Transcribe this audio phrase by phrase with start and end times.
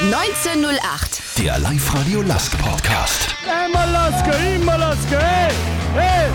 [0.00, 1.20] 1908.
[1.36, 3.34] Der Live-Radio Lask Podcast.
[3.46, 5.52] Einmal Lasker, immer Lasker, hey,
[5.94, 6.30] hey.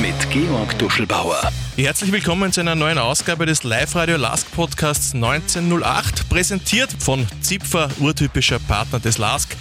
[0.00, 1.50] Mit Georg Duschelbauer.
[1.76, 8.60] Herzlich willkommen zu einer neuen Ausgabe des Live-Radio Lask Podcasts 1908, präsentiert von Zipfer, urtypischer
[8.60, 9.56] Partner des Lask.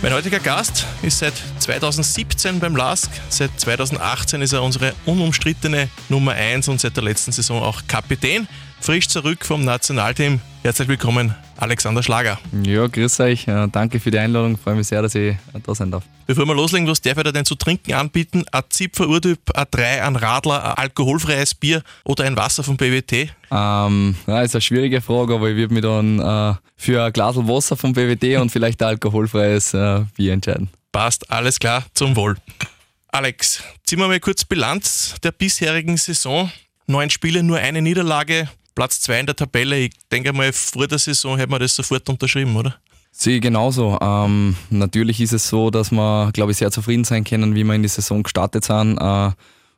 [0.00, 6.32] Mein heutiger Gast ist seit 2017 beim LASK, seit 2018 ist er unsere unumstrittene Nummer
[6.32, 8.46] 1 und seit der letzten Saison auch Kapitän.
[8.80, 10.40] Frisch zurück vom Nationalteam.
[10.62, 12.38] Herzlich willkommen, Alexander Schlager.
[12.62, 13.48] Ja, grüß euch.
[13.48, 14.56] Äh, Danke für die Einladung.
[14.56, 16.04] Freue mich sehr, dass ich äh, da sein darf.
[16.26, 18.44] Bevor wir loslegen, was darf ich da denn zu trinken anbieten?
[18.52, 23.30] Ein Zipfer Urtyp, A3, ein Radler, ein alkoholfreies Bier oder ein Wasser vom BWT?
[23.50, 27.36] Ähm, ja, ist eine schwierige Frage, aber ich würde mich dann äh, für ein Glas
[27.36, 30.68] Wasser vom BWT und vielleicht ein alkoholfreies äh, Bier entscheiden.
[30.92, 32.36] Passt, alles klar, zum Wohl.
[33.08, 36.50] Alex, ziehen wir mal kurz Bilanz der bisherigen Saison.
[36.88, 39.78] Neun Spiele, nur eine Niederlage, Platz zwei in der Tabelle.
[39.78, 42.76] Ich denke mal, vor der Saison hätten wir das sofort unterschrieben, oder?
[43.10, 43.98] Sehe genauso.
[44.00, 47.74] Ähm, natürlich ist es so, dass wir, glaube ich, sehr zufrieden sein können, wie wir
[47.74, 48.98] in die Saison gestartet sind.
[48.98, 49.30] Äh,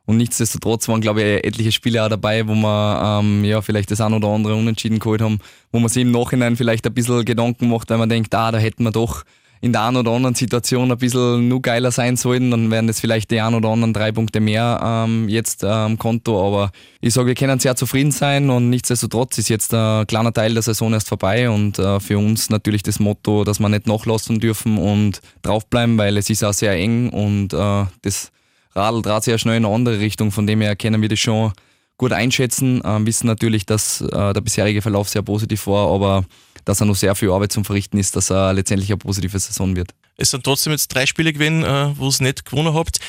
[0.05, 4.01] und nichtsdestotrotz waren, glaube ich, etliche Spiele auch dabei, wo wir ähm, ja, vielleicht das
[4.01, 5.39] ein oder andere unentschieden geholt haben,
[5.71, 8.57] wo man sich im Nachhinein vielleicht ein bisschen Gedanken macht, weil man denkt, ah, da
[8.57, 9.23] hätten wir doch
[9.61, 12.99] in der einen oder anderen Situation ein bisschen nur geiler sein sollten, dann wären das
[12.99, 16.45] vielleicht die ein oder anderen drei Punkte mehr ähm, jetzt äh, am Konto.
[16.45, 16.71] Aber
[17.01, 20.63] ich sage, wir können sehr zufrieden sein und nichtsdestotrotz ist jetzt ein kleiner Teil der
[20.63, 24.77] Saison erst vorbei und äh, für uns natürlich das Motto, dass wir nicht nachlassen dürfen
[24.77, 28.31] und draufbleiben, weil es ist auch sehr eng und äh, das
[28.75, 30.31] Radl dreht sehr schnell in eine andere Richtung.
[30.31, 31.51] Von dem her können wir das schon
[31.97, 36.23] gut einschätzen, äh, wissen natürlich, dass äh, der bisherige Verlauf sehr positiv war, aber
[36.69, 39.75] dass er noch sehr viel Arbeit zum Verrichten ist, dass er letztendlich eine positive Saison
[39.75, 39.89] wird.
[40.17, 42.99] Es sind trotzdem jetzt drei Spiele gewesen, äh, wo es nicht gewonnen habt.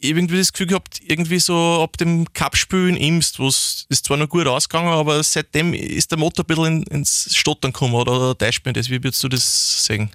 [0.00, 4.16] Irgendwie das Gefühl gehabt, irgendwie so ab dem Cup-Spiel in Imst, wo es ist zwar
[4.16, 8.66] noch gut ausgegangen, aber seitdem ist der Motor ein bisschen ins Stottern gekommen, oder täuscht
[8.66, 8.90] mir das?
[8.90, 10.10] Wie würdest du das sehen?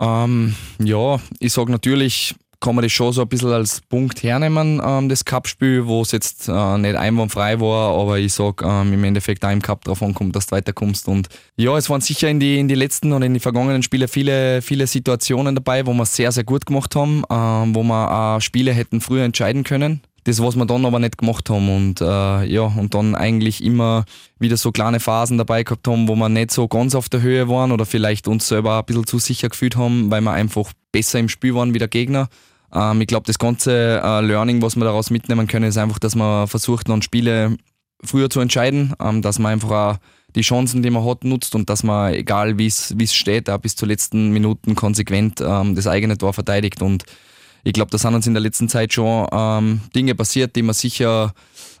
[0.00, 4.80] Ähm, ja, ich sage natürlich, kann man das schon so ein bisschen als Punkt hernehmen,
[4.84, 9.04] ähm, das Cup-Spiel, wo es jetzt äh, nicht einwandfrei war, aber ich sage ähm, im
[9.04, 11.08] Endeffekt auch im Cup drauf ankommt, dass du weiterkommst.
[11.08, 14.08] Und ja, es waren sicher in die, in die letzten oder in die vergangenen Spiele
[14.08, 18.40] viele, viele Situationen dabei, wo wir sehr, sehr gut gemacht haben, ähm, wo wir auch
[18.40, 21.74] Spiele hätten früher entscheiden können das, was wir dann aber nicht gemacht haben.
[21.74, 24.04] Und äh, ja, und dann eigentlich immer
[24.38, 27.48] wieder so kleine Phasen dabei gehabt haben, wo wir nicht so ganz auf der Höhe
[27.48, 31.20] waren oder vielleicht uns selber ein bisschen zu sicher gefühlt haben, weil wir einfach besser
[31.20, 32.28] im Spiel waren wie der Gegner.
[32.74, 36.16] Ähm, ich glaube, das ganze äh, Learning, was wir daraus mitnehmen können, ist einfach, dass
[36.16, 37.56] man versucht, dann Spiele
[38.02, 39.96] früher zu entscheiden, ähm, dass man einfach auch
[40.34, 43.76] die Chancen, die man hat, nutzt und dass man, egal wie es steht, auch bis
[43.76, 46.82] zur letzten Minuten konsequent ähm, das eigene Tor verteidigt.
[46.82, 47.04] Und
[47.66, 50.72] ich glaube, da sind uns in der letzten Zeit schon ähm, Dinge passiert, die wir
[50.72, 51.34] sicher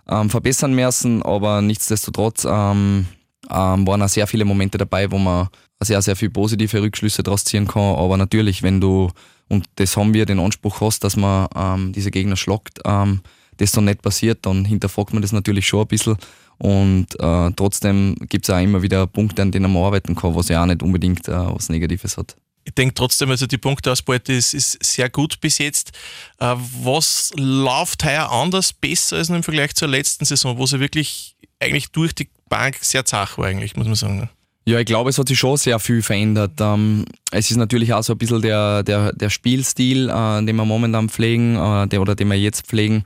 [0.08, 3.06] ähm, verbessern müssen, aber nichtsdestotrotz ähm,
[3.48, 5.46] ähm, waren auch sehr viele Momente dabei, wo man
[5.80, 7.94] sehr, sehr viele positive Rückschlüsse daraus ziehen kann.
[7.94, 9.10] Aber natürlich, wenn du,
[9.48, 13.20] und das haben wir, den Anspruch hast, dass man ähm, diese Gegner schlagt, ähm,
[13.58, 16.16] das dann nicht passiert, dann hinterfragt man das natürlich schon ein bisschen.
[16.58, 20.48] Und äh, trotzdem gibt es auch immer wieder Punkte, an denen man arbeiten kann, was
[20.48, 24.52] ja auch nicht unbedingt äh, was Negatives hat ich denke trotzdem, also die Punkteausbeute ist,
[24.52, 25.92] ist sehr gut bis jetzt.
[26.38, 31.36] Äh, was läuft heuer anders, besser als im Vergleich zur letzten Saison, wo sie wirklich
[31.60, 34.28] eigentlich durch die Bank sehr zach war, eigentlich, muss man sagen.
[34.64, 36.54] Ja, ich glaube, es hat sich schon sehr viel verändert.
[36.60, 40.64] Ähm, es ist natürlich auch so ein bisschen der, der, der Spielstil, äh, den wir
[40.64, 43.04] momentan pflegen, äh, der, oder den wir jetzt pflegen.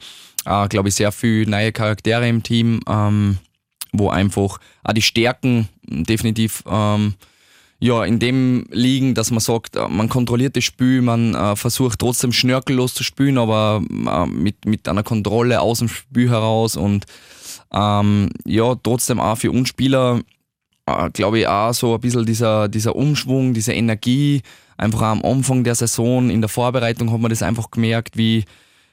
[0.70, 3.37] glaube ich, sehr viele neue Charaktere im Team, ähm,
[3.93, 7.15] wo einfach auch die Stärken definitiv ähm,
[7.81, 11.99] ja, in dem liegen, dass man sagt, äh, man kontrolliert das Spiel, man äh, versucht
[11.99, 17.07] trotzdem schnörkellos zu spielen, aber äh, mit, mit einer Kontrolle aus dem Spiel heraus und
[17.73, 20.21] ähm, ja, trotzdem auch für uns Spieler,
[20.85, 24.43] äh, glaube ich, auch so ein bisschen dieser, dieser Umschwung, diese Energie,
[24.77, 28.45] einfach am Anfang der Saison, in der Vorbereitung hat man das einfach gemerkt, wie,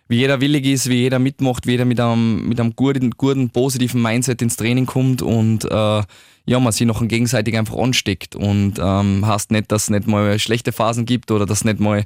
[0.07, 3.49] wie jeder willig ist, wie jeder mitmacht, wie jeder mit einem, mit einem guten, guten,
[3.49, 6.03] positiven Mindset ins Training kommt und äh,
[6.49, 8.35] ja, man sich noch gegenseitig einfach ansteckt.
[8.35, 11.81] Und ähm, heißt nicht, dass es nicht mal schlechte Phasen gibt oder dass es nicht
[11.81, 12.05] mal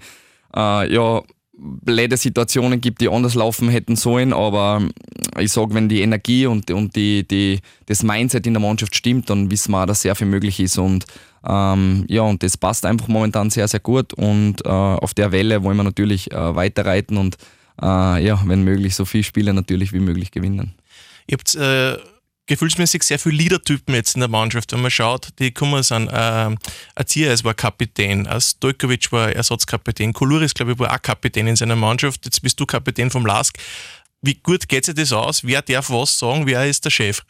[0.56, 1.22] äh, ja,
[1.62, 4.82] blöde Situationen gibt, die anders laufen hätten sollen, aber
[5.40, 9.30] ich sage, wenn die Energie und, und die, die, das Mindset in der Mannschaft stimmt,
[9.30, 10.80] dann wissen wir auch, dass sehr viel möglich ist.
[10.80, 11.06] Und
[11.48, 15.64] ähm, ja, und das passt einfach momentan sehr, sehr gut und äh, auf der Welle
[15.64, 17.38] wollen wir natürlich äh, weiterreiten und
[17.82, 20.74] äh, ja, wenn möglich, so viele Spiele natürlich wie möglich gewinnen.
[21.28, 21.98] Ihr habt äh,
[22.46, 24.74] gefühlsmäßig sehr viele Leadertypen jetzt in der Mannschaft.
[24.74, 26.56] Wenn man schaut, die kommen sind, äh,
[26.96, 32.26] Azias war Kapitän, Stojkovic war Ersatzkapitän, Koluris, glaube ich, war auch Kapitän in seiner Mannschaft.
[32.26, 33.58] Jetzt bist du Kapitän vom LASK.
[34.22, 35.44] Wie gut geht sich das aus?
[35.44, 36.46] Wer darf was sagen?
[36.46, 37.24] Wer ist der Chef?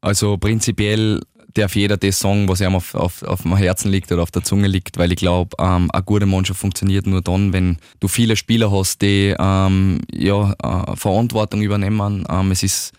[0.00, 1.20] Also prinzipiell
[1.54, 4.42] darf jeder das sagen, was ihm auf, auf, auf dem Herzen liegt oder auf der
[4.42, 8.36] Zunge liegt, weil ich glaube, ähm, eine gute Mannschaft funktioniert nur dann, wenn du viele
[8.36, 12.26] Spieler hast, die ähm, ja, äh, Verantwortung übernehmen.
[12.28, 12.92] Ähm, es ist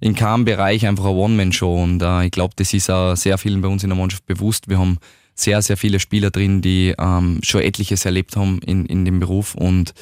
[0.00, 3.62] in keinem Bereich einfach eine One-Man-Show und äh, ich glaube, das ist auch sehr vielen
[3.62, 4.68] bei uns in der Mannschaft bewusst.
[4.68, 4.98] Wir haben
[5.34, 9.54] sehr, sehr viele Spieler drin, die ähm, schon etliches erlebt haben in, in dem Beruf
[9.54, 9.94] und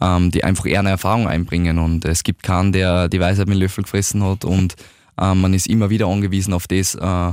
[0.00, 3.58] ähm, die einfach eher eine Erfahrung einbringen und es gibt keinen, der die Weisheit mit
[3.58, 4.76] Löffel gefressen hat und
[5.20, 7.32] ähm, man ist immer wieder angewiesen auf das, äh,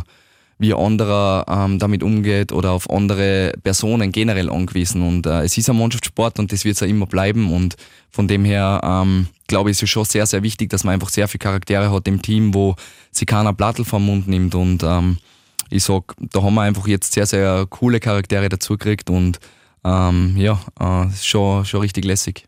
[0.60, 5.02] wie anderer ähm, damit umgeht oder auf andere Personen generell angewiesen.
[5.02, 7.52] Und äh, es ist ein Mannschaftssport und das wird es ja immer bleiben.
[7.52, 7.76] Und
[8.10, 11.10] von dem her ähm, glaube ich, ist es schon sehr, sehr wichtig, dass man einfach
[11.10, 12.76] sehr viele Charaktere hat im Team, wo
[13.12, 14.56] sich keiner Plattel vom Mund nimmt.
[14.56, 15.18] Und ähm,
[15.70, 19.40] ich sag, da haben wir einfach jetzt sehr, sehr coole Charaktere dazu gekriegt und
[19.84, 22.46] ähm, ja, äh, schon, schon richtig lässig.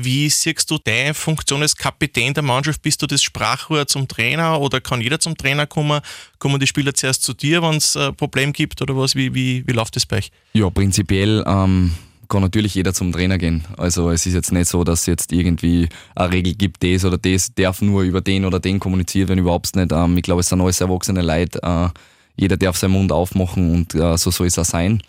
[0.00, 2.82] Wie siehst du deine Funktion als Kapitän der Mannschaft?
[2.82, 6.00] Bist du das Sprachrohr zum Trainer oder kann jeder zum Trainer kommen?
[6.38, 9.16] Kommen die Spieler zuerst zu dir, wenn es ein Problem gibt oder was?
[9.16, 10.30] Wie, wie, wie läuft das bei euch?
[10.52, 11.94] Ja, prinzipiell ähm,
[12.28, 13.64] kann natürlich jeder zum Trainer gehen.
[13.76, 17.18] Also es ist jetzt nicht so, dass es jetzt irgendwie eine Regel gibt, das oder
[17.18, 19.90] das darf nur über den oder den kommunizieren, wenn überhaupt nicht.
[19.90, 21.60] Ähm, ich glaube, es sind alles erwachsene Leute.
[21.60, 21.88] Äh,
[22.36, 25.02] jeder darf seinen Mund aufmachen und äh, so soll es auch sein.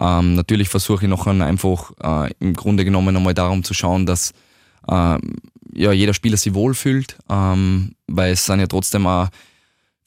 [0.00, 4.32] Ähm, natürlich versuche ich noch einfach äh, im Grunde genommen einmal darum zu schauen, dass
[4.88, 5.18] äh,
[5.74, 9.28] ja, jeder Spieler sich wohlfühlt, ähm, weil es sind ja trotzdem auch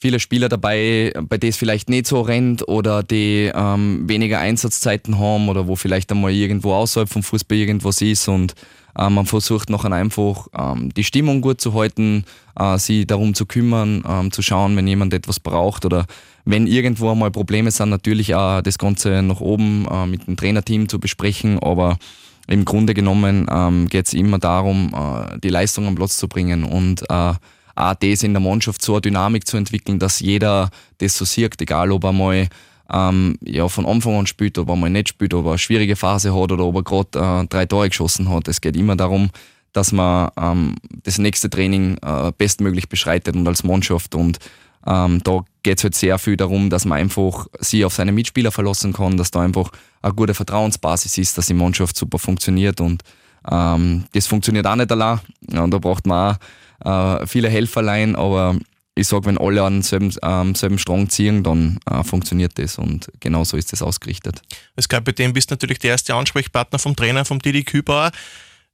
[0.00, 5.18] viele Spieler dabei, bei denen es vielleicht nicht so rennt oder die ähm, weniger Einsatzzeiten
[5.18, 8.54] haben oder wo vielleicht einmal irgendwo außerhalb vom Fußball irgendwas ist und
[8.96, 12.24] äh, man versucht nachher einfach ähm, die Stimmung gut zu halten,
[12.58, 16.06] äh, sich darum zu kümmern, ähm, zu schauen, wenn jemand etwas braucht oder
[16.44, 20.88] wenn irgendwo einmal Probleme sind, natürlich auch das Ganze nach oben äh, mit dem Trainerteam
[20.88, 21.98] zu besprechen, aber
[22.46, 26.64] im Grunde genommen ähm, geht es immer darum, äh, die Leistung am Platz zu bringen
[26.64, 27.34] und äh,
[27.78, 31.60] auch das in der Mannschaft so eine Dynamik zu entwickeln, dass jeder das so sieht,
[31.60, 32.48] egal ob er mal
[32.92, 35.96] ähm, ja, von Anfang an spielt, ob er mal nicht spielt, ob er eine schwierige
[35.96, 38.48] Phase hat oder ob er gerade äh, drei Tore geschossen hat.
[38.48, 39.30] Es geht immer darum,
[39.72, 44.14] dass man ähm, das nächste Training äh, bestmöglich beschreitet und als Mannschaft.
[44.14, 44.38] Und
[44.86, 48.50] ähm, da geht es halt sehr viel darum, dass man einfach sich auf seine Mitspieler
[48.50, 49.70] verlassen kann, dass da einfach
[50.00, 52.80] eine gute Vertrauensbasis ist, dass die Mannschaft super funktioniert.
[52.80, 53.02] Und
[53.50, 55.20] ähm, das funktioniert auch nicht allein.
[55.50, 56.38] Ja, und da braucht man auch
[56.84, 58.56] äh, viele Helferlein, aber
[58.98, 63.08] ich sage, wenn alle an selben, ähm, selben Strang ziehen, dann äh, funktioniert das und
[63.20, 64.42] genau so ist das ausgerichtet.
[64.76, 68.10] Als Kapitän bist du natürlich der erste Ansprechpartner vom Trainer, vom Didi Kübauer.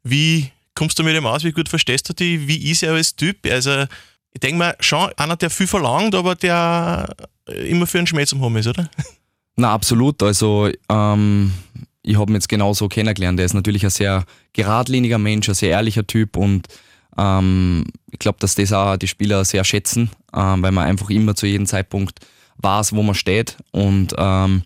[0.03, 1.45] Wie kommst du mit ihm aus?
[1.45, 2.49] Wie gut verstehst du die?
[2.49, 3.47] Wie ist er als Typ?
[3.47, 3.85] Also,
[4.33, 7.15] ich denke mal, schon einer, der viel verlangt, aber der
[7.69, 8.89] immer für einen Schmäh zum haben ist, oder?
[9.57, 10.23] Na, absolut.
[10.23, 11.53] Also, ähm,
[12.03, 13.39] ich habe ihn jetzt genauso kennengelernt.
[13.39, 16.67] Er ist natürlich ein sehr geradliniger Mensch, ein sehr ehrlicher Typ und
[17.19, 21.35] ähm, ich glaube, dass das auch die Spieler sehr schätzen, ähm, weil man einfach immer
[21.35, 22.21] zu jedem Zeitpunkt
[22.59, 24.63] weiß, wo man steht und ähm,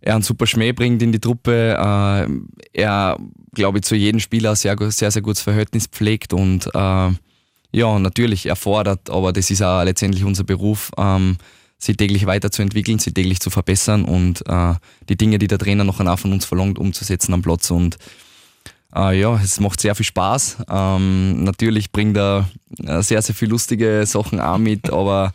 [0.00, 1.76] er einen super Schmäh bringt in die Truppe.
[1.78, 2.28] Äh,
[2.72, 3.18] er,
[3.54, 7.10] glaube ich, zu jedem Spieler sehr, sehr, sehr gutes Verhältnis pflegt und äh,
[7.74, 11.38] ja, natürlich erfordert, aber das ist auch letztendlich unser Beruf, ähm,
[11.78, 14.74] sie täglich weiterzuentwickeln, sie täglich zu verbessern und äh,
[15.08, 17.70] die Dinge, die der Trainer noch auch von uns verlangt, umzusetzen am Platz.
[17.70, 17.96] Und
[18.94, 20.58] äh, ja, es macht sehr viel Spaß.
[20.68, 22.48] Ähm, natürlich bringt er
[22.84, 25.32] äh, sehr, sehr viele lustige Sachen auch mit, aber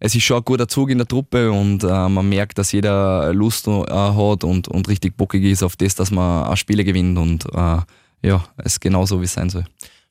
[0.00, 3.32] es ist schon ein guter Zug in der Truppe und äh, man merkt, dass jeder
[3.32, 7.18] Lust äh, hat und, und richtig bockig ist auf das, dass man auch Spiele gewinnt
[7.18, 7.78] und äh,
[8.22, 9.64] ja, es ist genauso, wie es sein soll.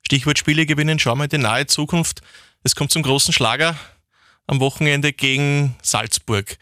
[0.05, 2.21] Stichwort Spiele gewinnen, schauen wir in die nahe Zukunft.
[2.63, 3.75] Es kommt zum großen Schlager
[4.45, 6.57] am Wochenende gegen Salzburg.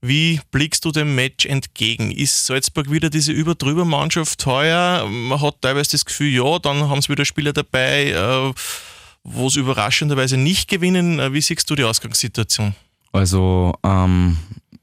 [0.00, 2.12] Wie blickst du dem Match entgegen?
[2.12, 5.06] Ist Salzburg wieder diese Überdrüber-Mannschaft heuer?
[5.08, 8.52] Man hat teilweise das Gefühl, ja, dann haben sie wieder Spieler dabei, äh,
[9.24, 11.18] wo sie überraschenderweise nicht gewinnen.
[11.18, 12.74] Äh, wie siehst du die Ausgangssituation?
[13.10, 14.36] Also, ähm,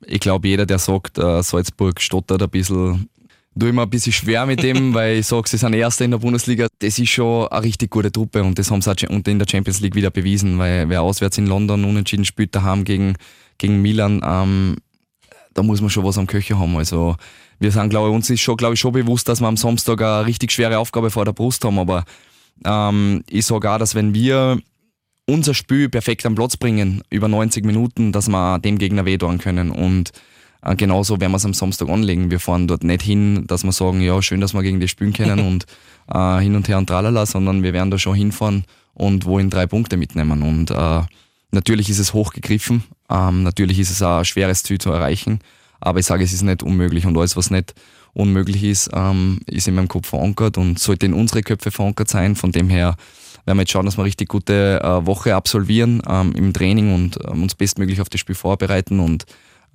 [0.06, 3.10] ich glaube, jeder, der sagt, äh, Salzburg stottert ein bisschen,
[3.58, 6.12] tue ich mir ein bisschen schwer mit dem, weil ich sage, sie sind Erster in
[6.12, 6.68] der Bundesliga.
[6.80, 9.80] Das ist schon eine richtig gute Truppe und das haben sie auch in der Champions
[9.80, 13.16] League wieder bewiesen, weil wer auswärts in London unentschieden spielt, daheim gegen,
[13.58, 14.76] gegen Milan, ähm,
[15.56, 16.78] da muss man schon was am Köcher haben.
[16.78, 17.16] Also
[17.60, 20.02] wir sind, glaube ich, uns ist schon, glaube ich, schon bewusst, dass wir am Samstag
[20.02, 21.80] eine richtig schwere Aufgabe vor der Brust haben.
[21.80, 22.04] Aber
[22.64, 24.60] ähm, ich sage auch, dass wenn wir
[25.28, 29.72] unser Spiel perfekt am Platz bringen, über 90 Minuten, dass wir dem Gegner wehtun können.
[29.72, 30.12] Und
[30.62, 32.30] äh, genauso werden wir es am Samstag anlegen.
[32.30, 35.14] Wir fahren dort nicht hin, dass wir sagen, ja, schön, dass wir gegen die spielen
[35.14, 35.66] können und
[36.14, 39.68] äh, hin und her und tralala, sondern wir werden da schon hinfahren und wohin drei
[39.68, 40.44] Punkte mitnehmen.
[40.44, 41.02] Und äh,
[41.56, 45.40] natürlich ist es hochgegriffen, ähm, natürlich ist es auch ein schweres Ziel zu erreichen,
[45.80, 47.74] aber ich sage, es ist nicht unmöglich und alles, was nicht
[48.14, 52.36] unmöglich ist, ähm, ist in meinem Kopf verankert und sollte in unsere Köpfe verankert sein.
[52.36, 52.96] Von dem her
[53.46, 56.94] werden wir jetzt schauen, dass wir eine richtig gute äh, Woche absolvieren ähm, im Training
[56.94, 59.26] und ähm, uns bestmöglich auf das Spiel vorbereiten und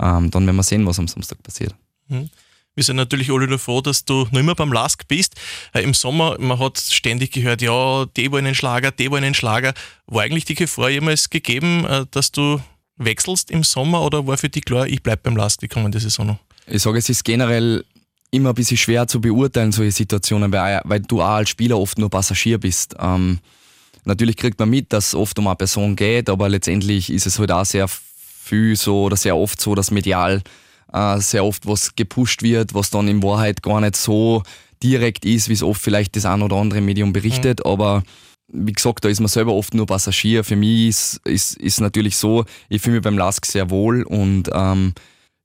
[0.00, 1.74] ähm, dann werden wir sehen, was am Samstag passiert.
[2.08, 2.30] Mhm.
[2.76, 5.34] Wir sind natürlich alle froh, dass du noch immer beim Lask bist.
[5.74, 9.34] Äh, Im Sommer, man hat ständig gehört, ja, die wollen einen Schlager, die wollen einen
[9.34, 9.74] Schlager.
[10.06, 12.60] War eigentlich die Gefahr jemals gegeben, äh, dass du
[12.96, 16.26] wechselst im Sommer oder war für dich klar, ich bleibe beim Lask die kommende Saison
[16.26, 16.38] noch?
[16.66, 17.84] Ich sage, es ist generell
[18.30, 21.98] immer ein bisschen schwer zu beurteilen, solche Situationen, weil, weil du auch als Spieler oft
[21.98, 22.94] nur Passagier bist.
[23.00, 23.40] Ähm,
[24.04, 27.38] natürlich kriegt man mit, dass es oft um eine Person geht, aber letztendlich ist es
[27.38, 30.42] halt auch sehr viel so oder sehr oft so, dass medial
[30.92, 34.42] äh, sehr oft was gepusht wird, was dann in Wahrheit gar nicht so
[34.82, 37.70] direkt ist, wie es oft vielleicht das ein oder andere Medium berichtet, mhm.
[37.70, 38.02] aber
[38.52, 40.42] wie gesagt, da ist man selber oft nur Passagier.
[40.42, 44.50] Für mich ist, ist, ist natürlich so, ich fühle mich beim LASK sehr wohl und
[44.52, 44.92] ähm,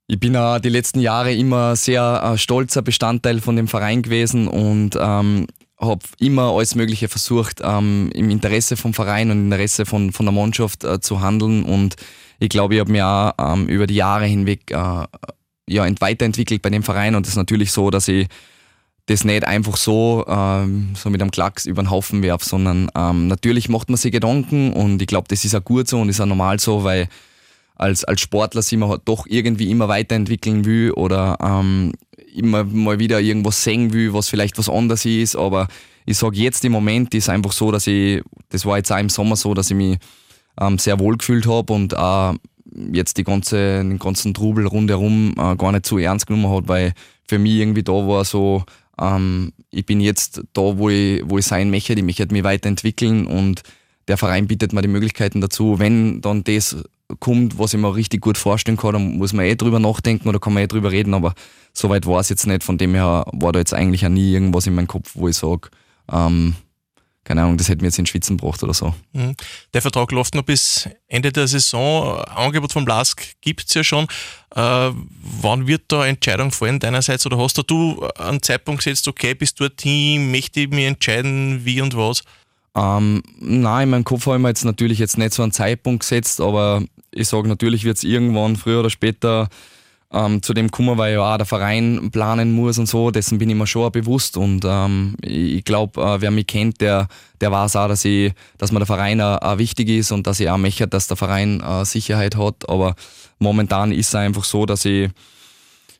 [0.08, 4.48] ich bin auch die letzten Jahre immer sehr äh, stolzer Bestandteil von dem Verein gewesen
[4.48, 5.46] und ähm,
[5.78, 10.26] habe immer alles Mögliche versucht, ähm, im Interesse vom Verein und im Interesse von, von
[10.26, 11.64] der Mannschaft äh, zu handeln.
[11.64, 11.96] Und
[12.38, 15.04] ich glaube, ich habe mich auch ähm, über die Jahre hinweg äh,
[15.68, 17.14] ja, weiterentwickelt bei dem Verein.
[17.14, 18.28] Und es ist natürlich so, dass ich
[19.06, 23.28] das nicht einfach so, ähm, so mit einem Klacks über den Haufen werfe, sondern ähm,
[23.28, 26.20] natürlich macht man sich Gedanken und ich glaube, das ist auch gut so und ist
[26.20, 27.08] auch normal so, weil
[27.76, 31.92] als, als Sportler sich man halt doch irgendwie immer weiterentwickeln will oder ähm,
[32.36, 35.36] immer mal wieder irgendwas sehen will, was vielleicht was anderes ist.
[35.36, 35.68] Aber
[36.04, 39.08] ich sage jetzt im Moment ist einfach so, dass ich, das war jetzt auch im
[39.08, 39.98] Sommer so, dass ich mich
[40.60, 42.34] ähm, sehr wohl gefühlt habe und auch
[42.92, 46.92] jetzt die ganze, den ganzen Trubel rundherum äh, gar nicht zu ernst genommen hat, weil
[47.26, 48.64] für mich irgendwie da war so,
[49.00, 53.26] ähm, ich bin jetzt da, wo ich, wo ich sein möchte, ich möchte mich weiterentwickeln
[53.26, 53.62] und
[54.08, 56.76] der Verein bietet mir die Möglichkeiten dazu, wenn dann das
[57.20, 60.38] kommt, was ich mir richtig gut vorstellen kann, dann muss man eh drüber nachdenken oder
[60.38, 61.34] kann man eh drüber reden, aber
[61.72, 62.64] soweit war es jetzt nicht.
[62.64, 65.36] Von dem her war da jetzt eigentlich auch nie irgendwas in meinem Kopf, wo ich
[65.36, 65.70] sage,
[66.10, 66.56] ähm,
[67.26, 68.94] keine Ahnung, das hätte mir jetzt in Schwitzen gebracht oder so.
[69.12, 69.34] Mhm.
[69.74, 72.20] Der Vertrag läuft noch bis Ende der Saison.
[72.20, 74.06] Angebot vom Lask gibt es ja schon.
[74.54, 74.90] Äh,
[75.42, 79.54] wann wird da eine Entscheidung fallen deinerseits oder hast du einen Zeitpunkt gesetzt, okay, bis
[79.54, 82.22] dorthin möchte ich mich entscheiden, wie und was?
[82.76, 86.00] Ähm, nein, in meinem Kopf habe ich mir jetzt natürlich jetzt nicht so einen Zeitpunkt
[86.00, 86.84] gesetzt, aber
[87.16, 89.48] ich sage, natürlich wird es irgendwann früher oder später
[90.12, 93.50] ähm, zu dem kommen, weil ja auch der Verein planen muss und so, dessen bin
[93.50, 94.36] ich mir schon bewusst.
[94.36, 97.08] Und ähm, ich glaube, äh, wer mich kennt, der,
[97.40, 100.40] der weiß auch, dass, ich, dass mir der Verein auch, auch wichtig ist und dass
[100.40, 102.94] ich auch möchte, dass der Verein äh, Sicherheit hat, aber
[103.38, 105.10] momentan ist es einfach so, dass ich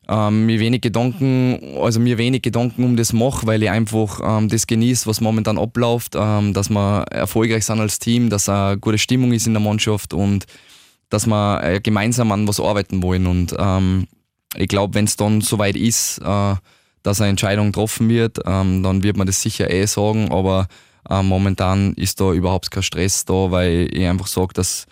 [0.09, 4.49] ähm, mir wenig Gedanken, also mir wenig Gedanken um das mache, weil ich einfach ähm,
[4.49, 8.99] das genieße, was momentan abläuft, ähm, dass wir erfolgreich sind als Team, dass eine gute
[8.99, 10.47] Stimmung ist in der Mannschaft und
[11.09, 13.27] dass wir äh, gemeinsam an was arbeiten wollen.
[13.27, 14.07] Und ähm,
[14.57, 16.55] ich glaube, wenn es dann soweit ist, äh,
[17.03, 20.67] dass eine Entscheidung getroffen wird, ähm, dann wird man das sicher eh sagen, aber
[21.09, 24.87] äh, momentan ist da überhaupt kein Stress da, weil ich einfach sage, dass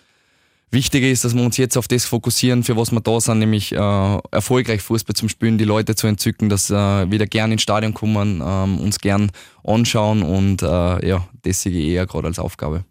[0.71, 3.71] Wichtiger ist, dass wir uns jetzt auf das fokussieren, für was wir da sind, nämlich
[3.71, 7.93] äh, erfolgreich Fußball zum Spielen, die Leute zu entzücken, dass äh, wieder gern ins Stadion
[7.93, 9.31] kommen, ähm, uns gern
[9.63, 12.83] anschauen und äh, ja, das sehe ich eher gerade als Aufgabe.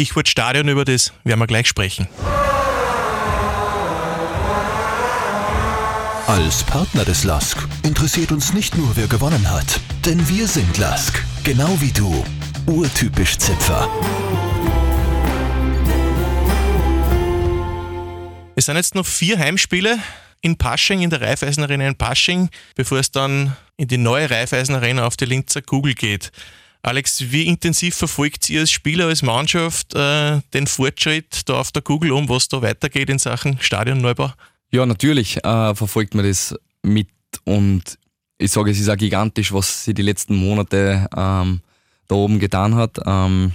[0.00, 2.08] Stichwort Stadion, über das werden wir gleich sprechen.
[6.26, 11.22] Als Partner des LASK interessiert uns nicht nur, wer gewonnen hat, denn wir sind LASK,
[11.44, 12.24] genau wie du.
[12.64, 13.90] Urtypisch Zipfer.
[18.56, 19.98] Es sind jetzt noch vier Heimspiele
[20.40, 24.74] in Pasching, in der Raiffeisen Arena in Pasching, bevor es dann in die neue Raiffeisen
[24.74, 26.32] Arena auf die Linzer Kugel geht.
[26.82, 31.82] Alex, wie intensiv verfolgt ihr als Spieler, als Mannschaft äh, den Fortschritt da auf der
[31.82, 34.32] Kugel um, was da weitergeht in Sachen Stadionneubau?
[34.72, 37.08] Ja, natürlich äh, verfolgt man das mit
[37.44, 37.98] und
[38.38, 41.60] ich sage, es ist auch gigantisch, was sie die letzten Monate ähm,
[42.08, 42.98] da oben getan hat.
[43.04, 43.52] Ähm,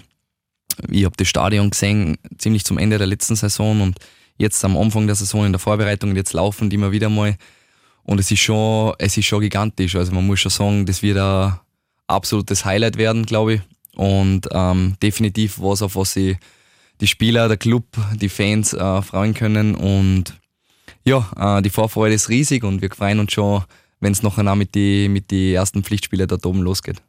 [0.89, 3.98] ich habe das Stadion gesehen, ziemlich zum Ende der letzten Saison und
[4.38, 7.36] jetzt am Anfang der Saison in der Vorbereitung und jetzt laufen die immer wieder mal.
[8.03, 9.96] Und es ist schon, es ist schon gigantisch.
[9.96, 11.53] Also man muss schon sagen, das wird ein
[12.07, 13.62] absolutes Highlight werden, glaube ich.
[13.95, 16.38] Und ähm, definitiv was, auf was sich
[17.01, 17.85] die Spieler, der Club,
[18.15, 19.75] die Fans äh, freuen können.
[19.75, 20.33] Und
[21.03, 23.63] ja, äh, die Vorfreude ist riesig und wir freuen uns schon,
[24.00, 27.01] wenn es nachher mit den mit die ersten Pflichtspielen da oben losgeht.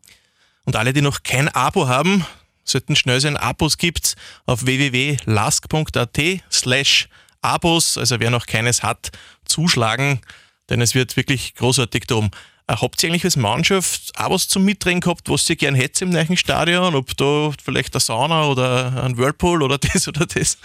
[0.65, 2.25] Und alle, die noch kein Abo haben,
[2.65, 3.37] sollten schnell sein.
[3.37, 6.19] Abos gibt's auf www.lask.at
[6.50, 7.09] slash
[7.41, 7.97] Abos.
[7.97, 9.11] Also wer noch keines hat,
[9.45, 10.21] zuschlagen,
[10.69, 12.26] denn es wird wirklich großartig darum.
[12.26, 12.29] Äh,
[12.69, 16.37] habt ihr eigentlich als Mannschaft Abos zum Mitdrehen gehabt, was ihr gern hättet im neuen
[16.37, 16.95] Stadion?
[16.95, 20.59] Ob da vielleicht eine Sauna oder ein Whirlpool oder das oder das?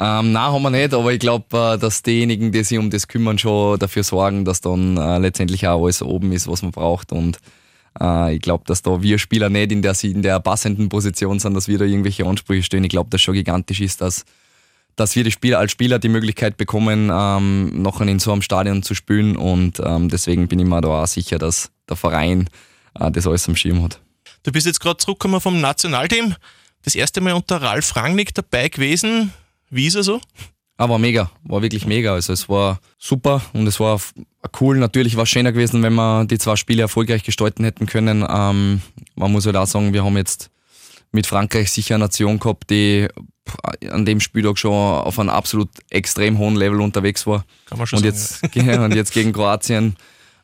[0.00, 3.08] Ähm, nein, haben wir nicht, aber ich glaube, äh, dass diejenigen, die sich um das
[3.08, 7.10] kümmern, schon dafür sorgen, dass dann äh, letztendlich auch alles oben ist, was man braucht.
[7.12, 7.38] Und
[8.00, 11.54] Äh, ich glaube, dass da wir Spieler nicht in der, in der passenden Position sind,
[11.54, 12.84] dass wir da irgendwelche Ansprüche stehen.
[12.84, 14.24] Ich glaube, dass schon gigantisch ist, dass,
[14.98, 18.82] dass wir die Spieler, als Spieler die Möglichkeit bekommen, ähm, noch in so einem Stadion
[18.82, 19.36] zu spielen.
[19.36, 22.48] Und ähm, deswegen bin ich mir da auch sicher, dass der Verein
[22.98, 24.00] äh, das alles am Schirm hat.
[24.42, 26.34] Du bist jetzt gerade zurückgekommen vom Nationalteam.
[26.82, 29.32] Das erste Mal unter Ralf Rangnick dabei gewesen.
[29.70, 30.20] Wie ist er so?
[30.76, 32.14] Aber ah, mega, war wirklich mega.
[32.14, 34.00] Also es war super und es war
[34.60, 34.78] cool.
[34.78, 38.24] Natürlich war es schöner gewesen, wenn wir die zwei Spiele erfolgreich gestalten hätten können.
[38.28, 38.80] Ähm,
[39.16, 40.50] man muss halt auch sagen, wir haben jetzt
[41.12, 43.08] mit Frankreich sicher eine Nation gehabt, die
[43.90, 47.44] an dem Spieltag schon auf einem absolut extrem hohen Level unterwegs war.
[47.66, 48.50] Kann man schon und sagen.
[48.52, 48.84] Jetzt, ja.
[48.84, 49.96] und jetzt gegen Kroatien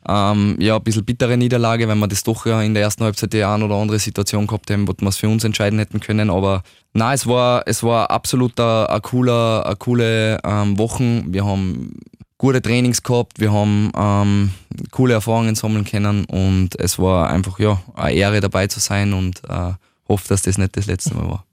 [0.07, 3.33] ähm, ja, ein bisschen bittere Niederlage, weil wir das doch ja in der ersten Halbzeit
[3.33, 6.29] die eine oder andere Situation gehabt haben, wo wir es für uns entscheiden hätten können.
[6.29, 6.61] Aber
[6.93, 11.33] nein, es war, es war absolut eine, cooler, eine coole ähm, Wochen.
[11.33, 11.99] Wir haben
[12.37, 14.51] gute Trainings gehabt, wir haben ähm,
[14.91, 19.41] coole Erfahrungen sammeln können und es war einfach ja, eine Ehre dabei zu sein und
[19.49, 19.71] äh,
[20.07, 21.45] hoffe, dass das nicht das letzte Mal war.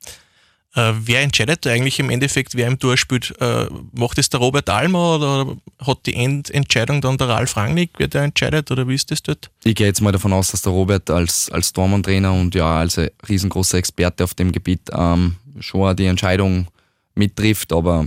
[0.74, 3.34] Äh, wer entscheidet eigentlich im Endeffekt, wer im Tor spielt?
[3.40, 5.56] Äh, macht es der Robert Almer oder
[5.86, 9.50] hat die Endentscheidung dann der Ralf Rangnick, wer der entscheidet oder wie ist das dort?
[9.64, 12.98] Ich gehe jetzt mal davon aus, dass der Robert als, als Tormann-Trainer und ja als
[13.28, 16.68] riesengroßer Experte auf dem Gebiet ähm, schon die Entscheidung
[17.14, 18.06] mittrifft, aber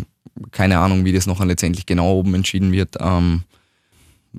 [0.51, 2.95] keine Ahnung, wie das nachher letztendlich genau oben entschieden wird.
[2.99, 3.43] Ähm,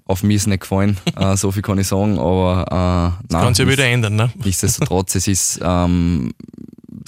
[0.05, 3.55] auf mich ist nicht gefallen, äh, so viel kann ich sagen, aber äh, das kann
[3.55, 4.33] sich ja wieder ändern, ne?
[4.45, 6.33] Nichtsdestotrotz, es ist ähm,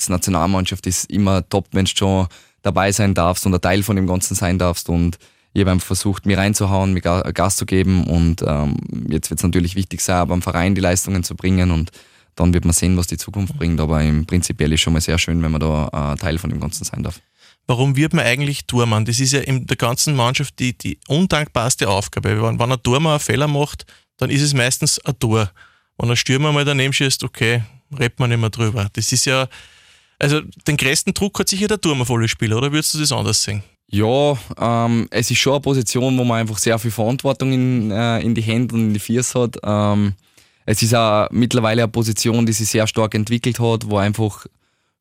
[0.07, 2.27] die Nationalmannschaft ist immer top, wenn du schon
[2.63, 4.89] dabei sein darfst und ein Teil von dem Ganzen sein darfst.
[4.89, 5.19] Und
[5.53, 8.05] ich habe einfach versucht, mir reinzuhauen, mir Gas zu geben.
[8.05, 8.77] Und ähm,
[9.09, 11.71] jetzt wird es natürlich wichtig sein, beim Verein die Leistungen zu bringen.
[11.71, 11.91] Und
[12.35, 13.81] dann wird man sehen, was die Zukunft bringt.
[13.81, 16.61] Aber im Prinzipiell ist schon mal sehr schön, wenn man da äh, Teil von dem
[16.61, 17.21] Ganzen sein darf.
[17.69, 19.05] Warum wird man eigentlich Tormann?
[19.05, 22.43] Das ist ja in der ganzen Mannschaft die, die undankbarste Aufgabe.
[22.43, 23.85] Wenn, wenn ein Tormann einen Fehler macht,
[24.17, 25.51] dann ist es meistens ein Tor.
[25.99, 28.89] Wenn ein Stürmer mal daneben schießt, okay, redet man nicht mehr drüber.
[28.95, 29.49] Das ist ja,
[30.19, 33.63] also den größten Druck hat sicher der turmervolle Spieler, oder würdest du das anders sehen?
[33.91, 38.21] Ja, ähm, es ist schon eine Position, wo man einfach sehr viel Verantwortung in, äh,
[38.21, 39.59] in die Hände und in die Füße hat.
[39.63, 40.15] Ähm,
[40.65, 44.47] es ist auch mittlerweile eine Position, die sich sehr stark entwickelt hat, wo einfach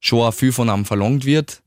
[0.01, 1.62] schon viel von einem verlangt wird.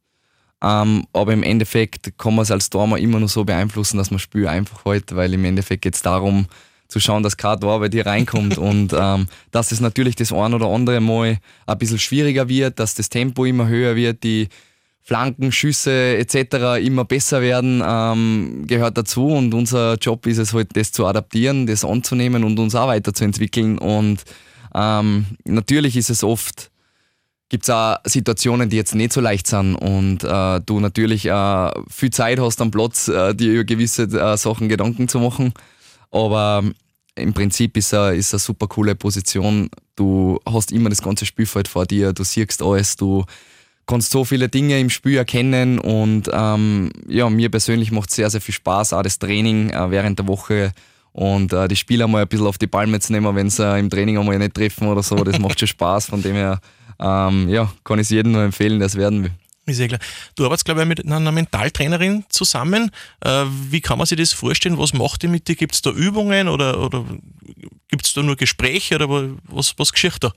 [0.63, 4.17] Ähm, aber im Endeffekt kann man es als Dormer immer nur so beeinflussen, dass man
[4.17, 6.47] das Spiel einfach hält, weil im Endeffekt geht es darum,
[6.89, 10.55] zu schauen, dass kein Tor bei dir reinkommt und ähm, dass es natürlich das ein
[10.55, 14.49] oder andere Mal ein bisschen schwieriger wird, dass das Tempo immer höher wird, die
[15.03, 16.85] Flanken, Schüsse etc.
[16.85, 21.67] immer besser werden, ähm, gehört dazu und unser Job ist es halt, das zu adaptieren,
[21.67, 24.25] das anzunehmen und uns auch weiterzuentwickeln und
[24.75, 26.70] ähm, natürlich ist es oft,
[27.51, 31.71] gibt es auch Situationen, die jetzt nicht so leicht sind und äh, du natürlich äh,
[31.91, 35.53] viel Zeit hast am Platz, äh, dir über gewisse äh, Sachen Gedanken zu machen.
[36.13, 36.63] Aber
[37.17, 39.69] im Prinzip ist es ist eine super coole Position.
[39.97, 43.25] Du hast immer das ganze Spielfeld vor dir, du siehst alles, du
[43.85, 48.31] kannst so viele Dinge im Spiel erkennen und ähm, ja, mir persönlich macht es sehr,
[48.31, 50.73] sehr viel Spaß, auch das Training äh, während der Woche
[51.11, 53.91] und äh, die Spieler mal ein bisschen auf die Palme zu nehmen, wenn sie im
[53.91, 56.61] Training einmal nicht treffen oder so, das macht schon Spaß, von dem her
[56.99, 59.33] ähm, ja, kann ich es jedem nur empfehlen, der es werden will.
[59.67, 60.01] Ist ja klar.
[60.35, 62.91] Du arbeitest, glaube ich, mit einer Mentaltrainerin zusammen.
[63.21, 64.79] Äh, wie kann man sich das vorstellen?
[64.79, 65.55] Was macht die mit dir?
[65.55, 67.05] Gibt es da Übungen oder, oder
[67.89, 69.09] gibt es da nur Gespräche oder
[69.45, 70.33] was, was geschieht da?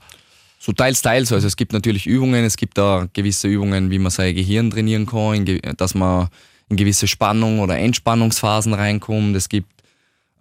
[0.58, 1.32] So teils, teils.
[1.32, 5.06] Also es gibt natürlich Übungen, es gibt da gewisse Übungen, wie man sein Gehirn trainieren
[5.06, 5.44] kann,
[5.76, 6.28] dass man
[6.68, 9.36] in gewisse Spannung oder Entspannungsphasen reinkommt.
[9.36, 9.68] Es gibt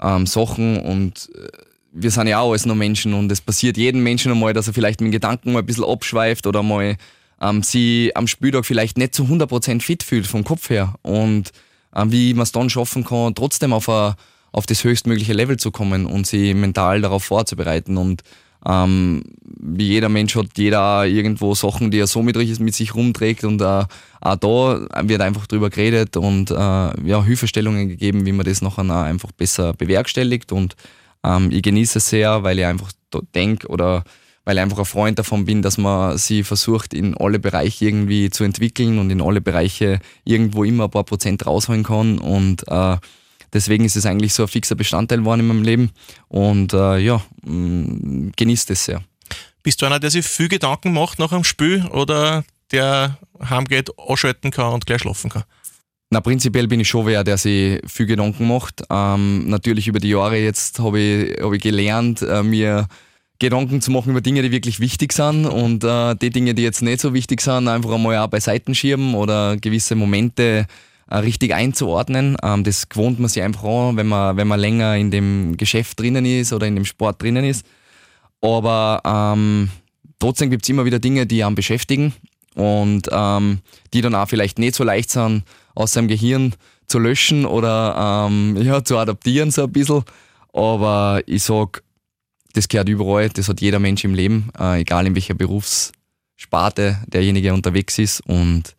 [0.02, 1.48] ähm, Sachen und äh,
[1.94, 4.74] wir sind ja auch alles nur Menschen und es passiert jedem Menschen einmal, dass er
[4.74, 6.98] vielleicht mit Gedanken mal ein bisschen abschweift oder mal
[7.40, 10.96] ähm, sie am Spieltag vielleicht nicht zu 100% fit fühlt vom Kopf her.
[11.04, 11.52] Und
[11.96, 14.16] ähm, wie man es dann schaffen kann, trotzdem auf, a,
[14.52, 17.98] auf das höchstmögliche Level zu kommen und sie mental darauf vorzubereiten.
[17.98, 18.24] Und
[18.66, 23.44] ähm, wie jeder Mensch hat jeder irgendwo Sachen, die er so mit, mit sich rumträgt
[23.44, 23.84] und äh,
[24.22, 28.90] auch da wird einfach drüber geredet und äh, ja, Hilfestellungen gegeben, wie man das nachher
[28.90, 30.76] einfach besser bewerkstelligt und
[31.24, 32.92] ähm, ich genieße es sehr, weil ich einfach
[33.34, 34.04] denke oder
[34.46, 38.30] weil ich einfach ein Freund davon bin, dass man sie versucht, in alle Bereiche irgendwie
[38.30, 42.20] zu entwickeln und in alle Bereiche irgendwo immer ein paar Prozent rausholen kann.
[42.20, 42.98] Und äh,
[43.54, 45.92] deswegen ist es eigentlich so ein fixer Bestandteil geworden in meinem Leben.
[46.28, 49.02] Und äh, ja, mm, genießt es sehr.
[49.64, 53.18] Bist du einer, der sich viel Gedanken macht nach einem Spiel oder der
[53.50, 55.44] heimgeht, anschalten kann und gleich schlafen kann?
[56.14, 58.84] Na, prinzipiell bin ich schon wer, der sich viel Gedanken macht.
[58.92, 62.88] Ähm, natürlich über die Jahre jetzt habe ich, hab ich gelernt, äh, mir
[63.40, 66.84] Gedanken zu machen über Dinge, die wirklich wichtig sind und äh, die Dinge, die jetzt
[66.84, 70.68] nicht so wichtig sind, einfach einmal auch beiseiten schieben oder gewisse Momente
[71.10, 72.38] äh, richtig einzuordnen.
[72.44, 76.00] Ähm, das gewohnt man sich einfach an, wenn man, wenn man länger in dem Geschäft
[76.00, 77.66] drinnen ist oder in dem Sport drinnen ist.
[78.40, 79.72] Aber ähm,
[80.20, 82.14] trotzdem gibt es immer wieder Dinge, die einen beschäftigen
[82.54, 83.62] und ähm,
[83.96, 85.42] die dann auch vielleicht nicht so leicht sind,
[85.76, 86.56] aus seinem Gehirn
[86.88, 90.04] zu löschen oder ähm, ja, zu adaptieren, so ein bisschen.
[90.54, 91.84] Aber ich sag,
[92.54, 97.54] das gehört überall, das hat jeder Mensch im Leben, äh, egal in welcher Berufssparte derjenige
[97.54, 98.22] unterwegs ist.
[98.28, 98.76] Und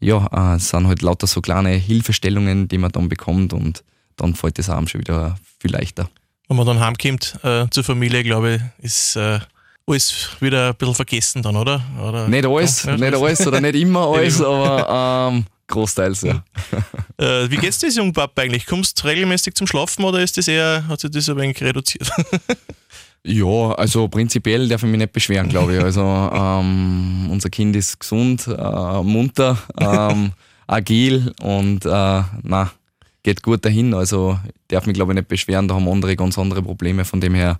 [0.00, 3.84] ja, äh, es sind halt lauter so kleine Hilfestellungen, die man dann bekommt und
[4.16, 6.10] dann fällt das einem schon wieder viel leichter.
[6.48, 9.40] Wenn man dann heimkommt äh, zur Familie, glaube ich, ist äh,
[9.86, 11.82] alles wieder ein bisschen vergessen dann, oder?
[12.02, 16.44] oder nicht alles, ja, nicht alles oder nicht immer alles, aber ähm, großteils, ja.
[17.18, 18.66] äh, wie geht's dir, Jungpapa eigentlich?
[18.66, 22.10] Kommst du regelmäßig zum Schlafen oder ist das eher, hat sich das ein wenig reduziert?
[23.26, 25.82] Ja, also prinzipiell darf ich mich nicht beschweren, glaube ich.
[25.82, 30.32] Also ähm, unser Kind ist gesund, äh, munter, ähm,
[30.66, 32.70] agil und äh, na,
[33.22, 33.94] geht gut dahin.
[33.94, 35.66] Also darf mich, glaube ich, nicht beschweren.
[35.68, 37.06] Da haben andere ganz andere Probleme.
[37.06, 37.58] Von dem her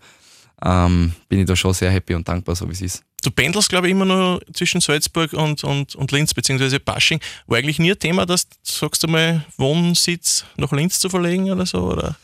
[0.63, 3.05] ähm, bin ich da schon sehr happy und dankbar, so wie es ist.
[3.25, 7.21] Du pendelst, glaube ich, immer nur zwischen Salzburg und, und, und Linz, beziehungsweise Basching.
[7.47, 11.51] War eigentlich nie ein Thema, dass du sagst du mal, Wohnsitz nach Linz zu verlegen
[11.51, 11.79] oder so?
[11.79, 12.17] Oder?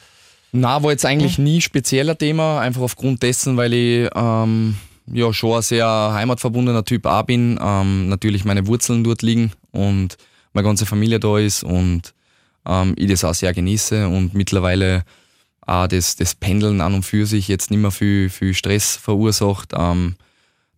[0.52, 1.44] Na, war jetzt eigentlich mhm.
[1.44, 7.06] nie spezieller Thema, einfach aufgrund dessen, weil ich ähm, ja schon ein sehr heimatverbundener Typ
[7.06, 7.58] auch bin.
[7.62, 10.18] Ähm, natürlich meine Wurzeln dort liegen und
[10.52, 12.12] meine ganze Familie da ist und
[12.66, 15.04] ähm, ich das auch sehr genieße und mittlerweile
[15.66, 19.72] auch das, das Pendeln an und für sich jetzt nicht mehr viel, viel Stress verursacht.
[19.74, 20.16] Ähm,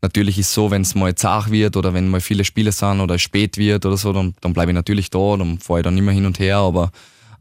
[0.03, 3.01] natürlich ist es so, wenn es mal zart wird oder wenn mal viele Spiele sind
[3.01, 5.97] oder spät wird oder so, dann, dann bleibe ich natürlich da, dann fahre ich dann
[5.97, 6.91] immer hin und her, aber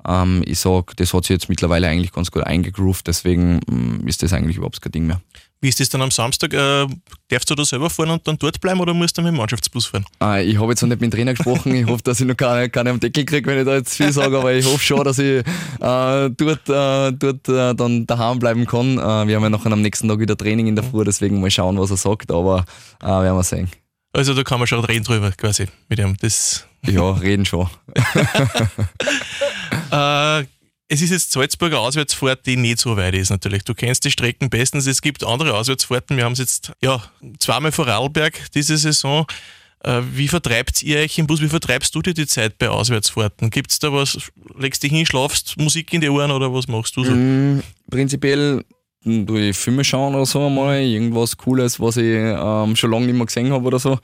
[0.07, 4.23] ähm, ich sage, das hat sich jetzt mittlerweile eigentlich ganz gut eingegroovt, deswegen ähm, ist
[4.23, 5.21] das eigentlich überhaupt kein Ding mehr.
[5.63, 6.53] Wie ist das dann am Samstag?
[6.53, 6.87] Äh,
[7.29, 9.85] darfst du da selber fahren und dann dort bleiben oder musst du mit dem Mannschaftsbus
[9.85, 10.05] fahren?
[10.19, 11.75] Äh, ich habe jetzt noch nicht mit dem Trainer gesprochen.
[11.75, 14.11] Ich hoffe, dass ich noch keine, keine am Deckel kriege, wenn ich da jetzt viel
[14.11, 15.45] sage, aber ich hoffe schon, dass ich äh,
[15.79, 18.97] dort, äh, dort äh, dann daheim bleiben kann.
[18.97, 21.51] Äh, wir haben ja nachher am nächsten Tag wieder Training in der Früh, deswegen mal
[21.51, 22.65] schauen, was er sagt, aber
[22.99, 23.69] äh, werden wir sehen.
[24.13, 26.17] Also da kann man schon reden drüber quasi mit ihm.
[26.19, 27.69] Das ja, reden schon.
[29.91, 30.43] äh,
[30.91, 33.63] es ist jetzt Salzburger Auswärtsfahrt, die nicht so weit ist natürlich.
[33.63, 34.87] Du kennst die Strecken bestens.
[34.87, 36.17] Es gibt andere Auswärtsfahrten.
[36.17, 37.01] Wir haben es jetzt ja,
[37.39, 39.25] zweimal vor Rallberg diese Saison.
[39.85, 41.39] Äh, wie vertreibt ihr euch im Bus?
[41.39, 43.49] Wie vertreibst du dir die Zeit bei Auswärtsfahrten?
[43.51, 44.17] Gibt es da was?
[44.59, 47.11] Legst dich hin, schlafst, Musik in die Ohren oder was machst du so?
[47.11, 48.65] Mm, prinzipiell
[49.05, 50.81] tue ich Filme schauen oder so einmal.
[50.81, 53.97] Irgendwas Cooles, was ich ähm, schon lange nicht mehr gesehen habe oder so.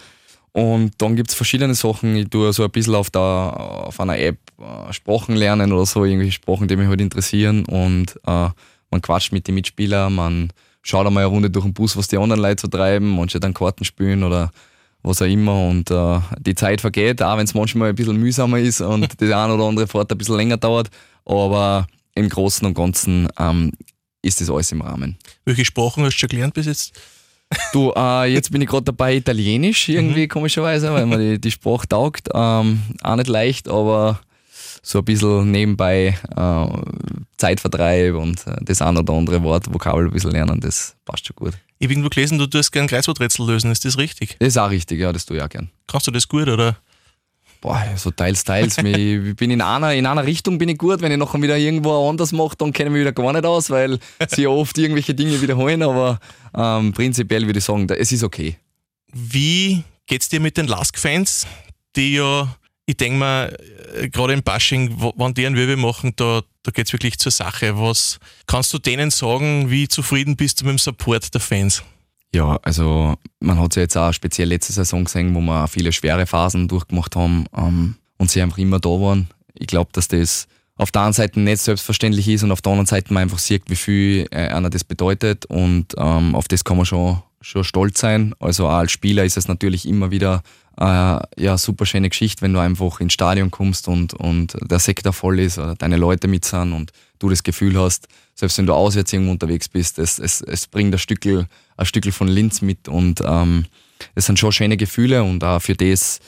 [0.57, 2.15] Und dann gibt es verschiedene Sachen.
[2.15, 6.03] Ich tue so ein bisschen auf, der, auf einer App äh, Sprachen lernen oder so,
[6.03, 7.63] irgendwelche Sprachen, die mich halt interessieren.
[7.65, 8.49] Und äh,
[8.89, 12.17] man quatscht mit den Mitspielern, man schaut einmal eine Runde durch den Bus, was die
[12.17, 14.49] anderen Leute so treiben, manche dann Karten spielen oder
[15.03, 15.67] was auch immer.
[15.67, 19.31] Und äh, die Zeit vergeht, auch wenn es manchmal ein bisschen mühsamer ist und die
[19.31, 20.89] eine oder andere Fahrt ein bisschen länger dauert.
[21.23, 23.73] Aber im Großen und Ganzen ähm,
[24.23, 25.19] ist das alles im Rahmen.
[25.45, 26.99] Welche Sprachen hast du schon gelernt bis jetzt?
[27.71, 30.29] Du, äh, jetzt bin ich gerade dabei, Italienisch irgendwie mhm.
[30.29, 32.29] komischerweise, weil mir die, die Sprache taugt.
[32.33, 34.19] Ähm, auch nicht leicht, aber
[34.81, 36.67] so ein bisschen nebenbei äh,
[37.37, 41.35] Zeitvertreib und äh, das ein oder andere Wort, Vokabel ein bisschen lernen, das passt schon
[41.35, 41.53] gut.
[41.79, 44.37] Ich habe irgendwo gelesen, du tust gerne Kreuzworträtsel lösen, ist das richtig?
[44.39, 45.69] Das ist auch richtig, ja, das tue ich auch gern.
[45.87, 46.77] Kannst du das gut, oder?
[47.59, 48.77] Boah, so teils, teils.
[48.83, 52.07] ich bin in einer, in einer Richtung bin ich gut, wenn ich nachher wieder irgendwo
[52.09, 55.13] anders mache, dann kenne ich mich wieder gar nicht aus, weil sie ja oft irgendwelche
[55.13, 56.19] Dinge wiederholen, aber
[56.57, 58.57] ähm, prinzipiell würde ich sagen, es ist okay.
[59.13, 61.45] Wie geht es dir mit den Lask-Fans,
[61.95, 63.57] die ja, ich denke mal,
[63.95, 67.31] äh, gerade im Bashing, wenn die einen Wirbel machen, da, da geht es wirklich zur
[67.31, 67.79] Sache.
[67.79, 71.83] Was kannst du denen sagen, wie zufrieden bist du mit dem Support der Fans?
[72.33, 75.91] Ja, also man hat es ja jetzt auch speziell letzte Saison gesehen, wo wir viele
[75.91, 79.29] schwere Phasen durchgemacht haben ähm, und sie einfach immer da waren.
[79.53, 82.85] Ich glaube, dass das auf der einen Seite nicht selbstverständlich ist und auf der anderen
[82.85, 86.77] Seite man einfach sieht, wie viel äh, einer das bedeutet und ähm, auf das kann
[86.77, 88.35] man schon, schon stolz sein.
[88.39, 90.43] Also auch als Spieler ist es natürlich immer wieder
[90.79, 95.13] äh, ja super schöne Geschichte, wenn du einfach ins Stadion kommst und, und der Sektor
[95.13, 98.73] voll ist oder deine Leute mit sind und du das Gefühl hast, selbst wenn du
[98.73, 102.87] auswärts irgendwo unterwegs bist, es, es, es bringt ein Stückel, ein Stückel von Linz mit
[102.87, 103.65] und ähm,
[104.13, 106.19] es sind schon schöne Gefühle und auch für das,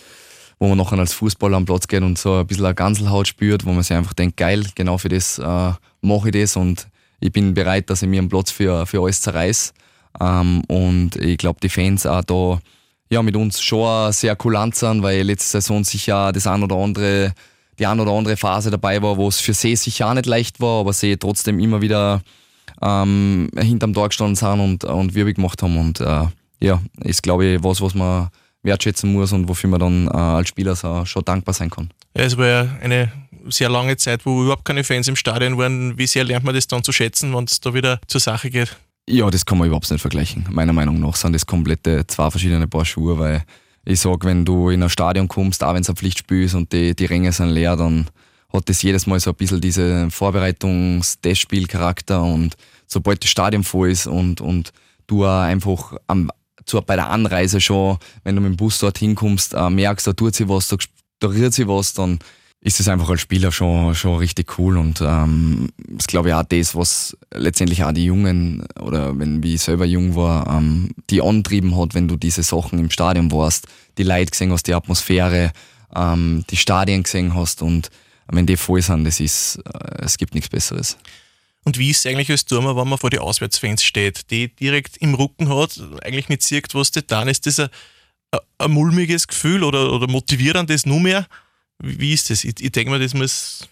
[0.60, 3.66] wo man nachher als Fußballer am Platz geht und so ein bisschen eine Ganselhaut spürt,
[3.66, 6.88] wo man sich einfach denkt, geil, genau für das äh, mache ich das und
[7.22, 9.74] ich bin bereit, dass ich mir einen Platz für, für alles zerreiß.
[10.20, 12.60] Ähm, und ich glaube, die Fans auch da
[13.12, 17.34] ja, mit uns schon sehr kulant sind, weil letzte Saison sicher das ein oder andere,
[17.78, 20.60] die ein oder andere Phase dabei war, wo es für sie sicher auch nicht leicht
[20.60, 22.22] war, aber sie trotzdem immer wieder
[22.82, 25.78] ähm, hinterm Tor gestanden sind und, und Wirbel gemacht haben.
[25.78, 26.26] Und äh,
[26.62, 28.30] ja, ist glaube ich was, was man
[28.64, 31.90] wertschätzen muss und wofür man dann äh, als Spieler so, schon dankbar sein kann.
[32.16, 33.12] Ja, es war ja eine
[33.48, 35.98] sehr lange Zeit, wo überhaupt keine Fans im Stadion waren.
[35.98, 38.76] Wie sehr lernt man das dann zu schätzen, wenn es da wieder zur Sache geht?
[39.08, 40.46] Ja, das kann man überhaupt nicht vergleichen.
[40.52, 43.44] Meiner Meinung nach sind das komplette zwei verschiedene Paar Schuhe, weil
[43.86, 46.72] ich sage, wenn du in ein Stadion kommst, auch wenn es ein Pflichtspiel ist und
[46.74, 48.08] die, die Ränge sind leer, dann
[48.54, 52.56] hat das jedes Mal so ein bisschen diesen Vorbereitungs-Testspiel-Charakter und
[52.88, 54.74] sobald das Stadion voll ist und, und
[55.08, 56.32] du auch einfach am,
[56.70, 60.14] zu, bei der Anreise schon, wenn du mit dem Bus dorthin kommst, äh, merkst, da
[60.14, 60.78] tut sich was, da,
[61.20, 62.20] da rührt sich was, dann
[62.62, 66.44] ist es einfach als Spieler schon, schon richtig cool und ähm, das glaube ich auch
[66.44, 71.22] das, was letztendlich auch die Jungen oder wenn wie ich selber jung war, ähm, die
[71.22, 75.52] antrieben hat, wenn du diese Sachen im Stadion warst, die Leute gesehen hast, die Atmosphäre,
[75.96, 77.90] ähm, die Stadien gesehen hast und
[78.28, 80.98] wenn die voll sind, das ist, äh, es gibt nichts Besseres.
[81.70, 84.98] Und wie ist es eigentlich als Turmer, wenn man vor die Auswärtsfans steht, die direkt
[84.98, 87.70] im Rücken hat, eigentlich nicht sieht, was da dann ist, das ein,
[88.58, 91.28] ein mulmiges Gefühl oder, oder motivierendes nur mehr?
[91.78, 92.44] Wie ist das?
[92.44, 93.70] Ich, ich denke mir, das muss,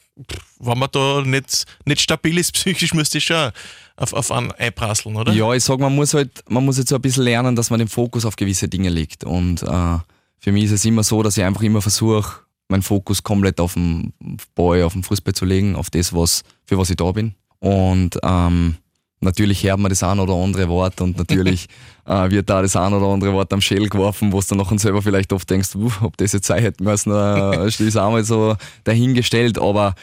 [0.60, 3.50] wenn man da nicht, nicht stabil ist psychisch, müsste ich schon
[3.96, 5.34] auf, auf einen einprasseln, oder?
[5.34, 7.80] Ja, ich sage, man muss halt, man muss jetzt so ein bisschen lernen, dass man
[7.80, 9.24] den Fokus auf gewisse Dinge legt.
[9.24, 9.98] Und äh,
[10.38, 13.74] für mich ist es immer so, dass ich einfach immer versuche, meinen Fokus komplett auf
[13.74, 14.14] den
[14.54, 17.34] Ball, auf den Fußball zu legen, auf das, was, für was ich da bin.
[17.60, 18.78] Und ähm,
[19.20, 21.68] natürlich hört man das ein oder andere Wort und natürlich
[22.06, 24.80] äh, wird da das ein oder andere Wort am Schädel geworfen, wo du dann nachher
[24.80, 29.58] selber vielleicht oft denkst, ob das jetzt sein hätte müssen, äh, ist einmal so dahingestellt,
[29.58, 29.96] aber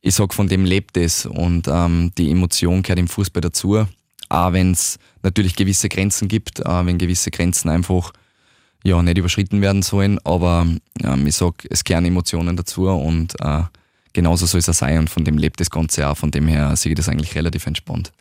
[0.00, 3.84] ich sag, von dem lebt es und ähm, die Emotion gehört im Fußball dazu,
[4.28, 8.12] auch wenn es natürlich gewisse Grenzen gibt, äh, wenn gewisse Grenzen einfach
[8.84, 10.66] ja, nicht überschritten werden sollen, aber
[11.02, 13.62] ähm, ich sag, es gehören Emotionen dazu und äh,
[14.12, 16.74] genauso soll es auch sein und von dem lebt das Ganze auch, von dem her
[16.76, 18.12] sehe ich das eigentlich relativ entspannt.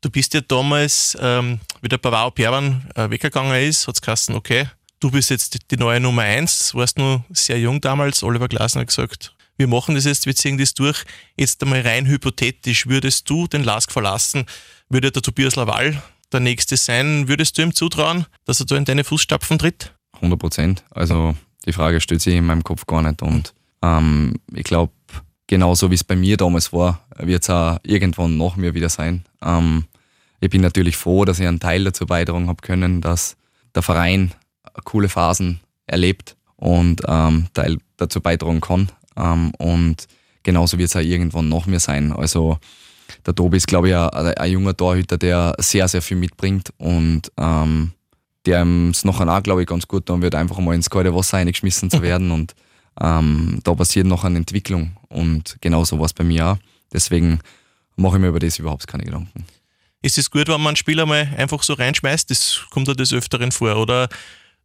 [0.00, 4.34] Du bist ja damals, ähm, wie der Pavao Perwan äh, weggegangen ist, hat es geheißen,
[4.34, 4.68] okay,
[5.00, 8.88] du bist jetzt die neue Nummer eins, warst nur sehr jung damals, Oliver Glasner hat
[8.88, 11.04] gesagt, wir machen das jetzt, wir ziehen das durch.
[11.36, 14.46] Jetzt einmal rein hypothetisch, würdest du den Lask verlassen,
[14.88, 16.02] würde der Tobias Laval
[16.32, 19.94] der Nächste sein, würdest du ihm zutrauen, dass er da in deine Fußstapfen tritt?
[20.14, 20.84] 100 Prozent.
[20.90, 23.22] Also die Frage stellt sich in meinem Kopf gar nicht.
[23.22, 24.92] Und ähm, ich glaube,
[25.46, 29.24] genauso wie es bei mir damals war, wird es auch irgendwann nach mir wieder sein.
[29.42, 29.84] Ähm,
[30.40, 33.36] ich bin natürlich froh, dass ich einen Teil dazu beitragen habe können, dass
[33.74, 34.32] der Verein
[34.84, 38.90] coole Phasen erlebt und ähm, Teil dazu beitragen kann.
[39.16, 40.06] Ähm, und
[40.42, 42.12] genauso wird es auch irgendwann nach mir sein.
[42.12, 42.58] Also
[43.26, 47.30] der Tobi ist, glaube ich, ein, ein, junger Torhüter, der sehr, sehr viel mitbringt und
[47.36, 47.92] ähm,
[48.46, 51.38] der es nachher auch, glaube ich, ganz gut tun wird, einfach mal ins kalte Wasser
[51.38, 52.30] eingeschmissen zu werden.
[52.30, 52.54] Und
[53.00, 54.96] ähm, da passiert noch eine Entwicklung.
[55.08, 56.58] Und genauso war es bei mir auch.
[56.92, 57.40] Deswegen
[57.96, 59.44] mache ich mir über das überhaupt keine Gedanken.
[60.02, 62.30] Ist es gut, wenn man einen Spieler mal einfach so reinschmeißt?
[62.30, 63.76] Das kommt ja des Öfteren vor.
[63.76, 64.08] Oder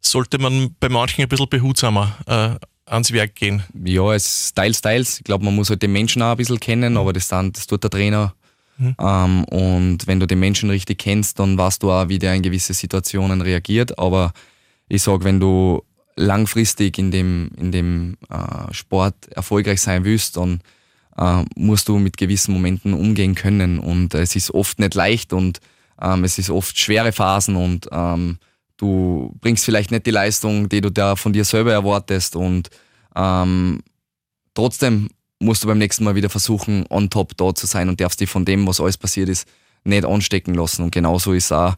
[0.00, 3.62] sollte man bei manchen ein bisschen behutsamer äh, ans Werk gehen?
[3.84, 5.18] Ja, es ist teils, teils.
[5.18, 7.66] Ich glaube, man muss halt den Menschen auch ein bisschen kennen, aber das, dann, das
[7.66, 8.34] tut der Trainer
[8.80, 8.94] Mhm.
[8.98, 12.42] Ähm, und wenn du den Menschen richtig kennst, dann weißt du auch, wie der in
[12.42, 13.98] gewisse Situationen reagiert.
[13.98, 14.32] Aber
[14.88, 15.82] ich sage, wenn du
[16.20, 20.60] langfristig in dem, in dem äh, Sport erfolgreich sein willst, dann
[21.16, 23.78] äh, musst du mit gewissen Momenten umgehen können.
[23.78, 25.60] Und es ist oft nicht leicht und
[26.00, 28.38] ähm, es ist oft schwere Phasen und ähm,
[28.76, 32.36] du bringst vielleicht nicht die Leistung, die du da von dir selber erwartest.
[32.36, 32.70] Und
[33.16, 33.80] ähm,
[34.54, 38.20] trotzdem musst du beim nächsten Mal wieder versuchen, on top da zu sein und darfst
[38.20, 39.48] dich von dem, was alles passiert ist,
[39.84, 40.82] nicht anstecken lassen.
[40.82, 41.74] Und genauso ist auch,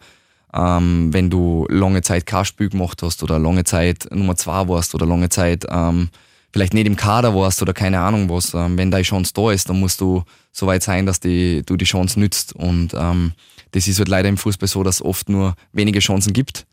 [0.54, 4.94] ähm, wenn du lange Zeit kein Spiel gemacht hast oder lange Zeit Nummer zwei warst
[4.94, 6.10] oder lange Zeit ähm,
[6.52, 8.54] vielleicht nicht im Kader warst oder keine Ahnung was.
[8.54, 11.76] Ähm, wenn deine Chance da ist, dann musst du so weit sein, dass die, du
[11.76, 12.54] die Chance nützt.
[12.54, 13.32] Und ähm,
[13.70, 16.66] das ist halt leider im Fußball so, dass es oft nur wenige Chancen gibt.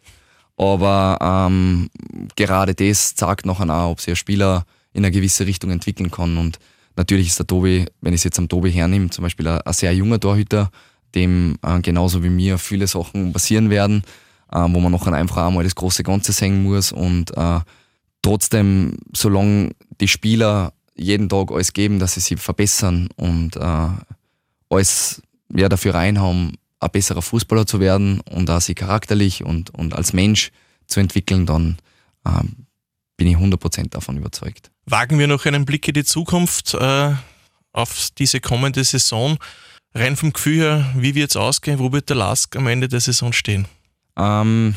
[0.58, 1.90] Aber ähm,
[2.36, 6.38] gerade das zeigt nachher auch, ob sich ein Spieler in eine gewisse Richtung entwickeln kann.
[6.38, 6.60] Und
[7.00, 9.72] Natürlich ist der Tobi, wenn ich es jetzt am Tobi hernehme, zum Beispiel ein, ein
[9.72, 10.70] sehr junger Torhüter,
[11.16, 14.04] dem äh, genauso wie mir viele Sachen passieren werden,
[14.52, 17.60] äh, wo man noch einfach einmal das große Ganze sehen muss und äh,
[18.22, 23.90] trotzdem, solange die Spieler jeden Tag alles geben, dass sie sich verbessern und äh,
[24.70, 25.22] alles
[25.54, 30.14] ja, dafür reinhaben, ein besserer Fußballer zu werden und auch sich charakterlich und, und als
[30.14, 30.52] Mensch
[30.88, 31.78] zu entwickeln, dann
[32.26, 32.68] ähm,
[33.18, 34.72] bin ich 100% davon überzeugt.
[34.86, 37.14] Wagen wir noch einen Blick in die Zukunft äh,
[37.74, 39.38] auf diese kommende Saison.
[39.94, 41.80] Rein vom Gefühl her, wie wird es ausgehen?
[41.80, 43.66] Wo wird der Lask am Ende der Saison stehen?
[44.16, 44.76] Ähm,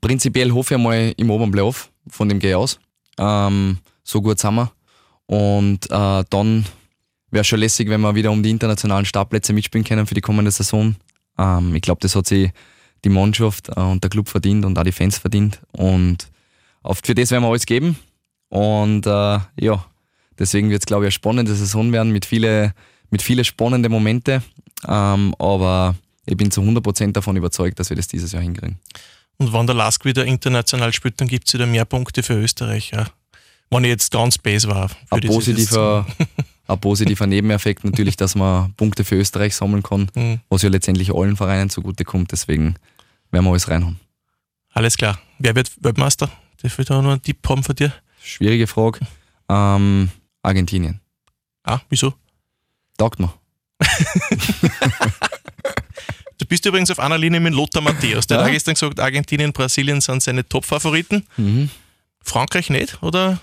[0.00, 2.78] prinzipiell hoffe ich mal im oberen Playoff, von dem gehe ich aus.
[3.18, 4.72] Ähm, so gut sind wir.
[5.26, 6.64] Und äh, dann
[7.30, 10.20] wäre es schon lässig, wenn wir wieder um die internationalen Startplätze mitspielen können für die
[10.20, 10.96] kommende Saison.
[11.36, 12.50] Ähm, ich glaube, das hat sich
[13.04, 15.60] die Mannschaft äh, und der Club verdient und auch die Fans verdient.
[15.72, 16.28] Und
[17.02, 17.98] für das werden wir alles geben.
[18.48, 19.10] Und äh,
[19.60, 19.84] ja,
[20.38, 22.72] deswegen wird es, glaube ich, eine spannende Saison werden mit vielen
[23.10, 24.42] mit viele spannenden Momente.
[24.86, 25.94] Ähm, aber
[26.26, 28.78] ich bin zu 100% davon überzeugt, dass wir das dieses Jahr hinkriegen.
[29.38, 32.90] Und wenn der Lask wieder international spielt, dann gibt es wieder mehr Punkte für Österreich.
[32.92, 33.06] Ja.
[33.70, 34.90] Wenn ich jetzt ganz base war.
[35.10, 36.06] Ein positiver,
[36.66, 40.40] ein positiver Nebeneffekt natürlich, dass man Punkte für Österreich sammeln kann, mhm.
[40.48, 42.32] was ja letztendlich allen Vereinen zugutekommt.
[42.32, 42.76] Deswegen
[43.30, 44.00] werden wir alles reinhauen.
[44.72, 45.18] Alles klar.
[45.38, 46.30] Wer wird Weltmeister?
[46.62, 47.92] Darf ich da noch einen Tipp haben von dir?
[48.22, 49.00] Schwierige Frage.
[49.48, 50.10] Ähm,
[50.42, 51.00] Argentinien.
[51.62, 52.14] Ah, wieso?
[52.96, 53.32] Taugt mir.
[56.38, 58.26] du bist übrigens auf einer Linie mit Lothar Matthäus.
[58.26, 58.44] Der ja.
[58.44, 61.26] hat gestern gesagt, Argentinien, Brasilien sind seine Top-Favoriten.
[61.36, 61.70] Mhm.
[62.22, 63.40] Frankreich nicht, oder?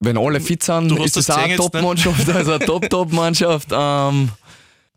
[0.00, 3.68] Wenn alle fit sind, ist es auch eine Top-Mannschaft, also eine Top-Top-Mannschaft.
[3.70, 4.30] Ähm,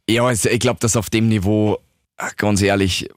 [0.10, 1.80] ja, ich glaube, dass auf dem Niveau,
[2.18, 3.10] äh, ganz ehrlich,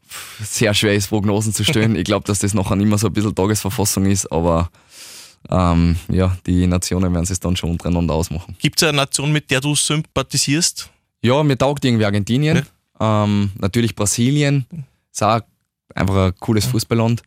[0.43, 1.95] sehr schwer ist, Prognosen zu stellen.
[1.97, 4.71] ich glaube, dass das nachher immer so ein bisschen Tagesverfassung ist, aber
[5.51, 8.57] ähm, ja, die Nationen werden es dann schon untereinander ausmachen.
[8.59, 10.91] Gibt es eine Nation, mit der du sympathisierst?
[11.23, 12.67] Ja, mir taugt irgendwie Argentinien.
[13.01, 13.25] Ja.
[13.25, 14.67] Ähm, natürlich Brasilien.
[15.13, 15.41] Ist auch
[15.95, 17.23] einfach ein cooles Fußballland.